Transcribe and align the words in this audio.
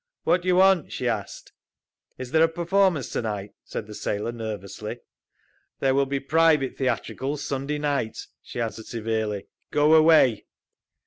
"What 0.23 0.41
do 0.41 0.47
you 0.47 0.55
want?" 0.55 0.91
she 0.91 1.07
asked. 1.07 1.51
"Is 2.17 2.31
there 2.31 2.41
a 2.43 2.47
performance 2.49 3.09
to 3.09 3.21
night?" 3.21 3.51
said 3.63 3.85
the 3.85 3.93
sailor, 3.93 4.31
nervously. 4.31 4.99
"There 5.79 5.93
will 5.93 6.07
be 6.07 6.19
private 6.19 6.75
theatricals 6.75 7.45
Sunday 7.45 7.77
night," 7.77 8.17
she 8.41 8.59
answered 8.59 8.87
severely. 8.87 9.45
"Go 9.69 9.93
away." 9.93 10.47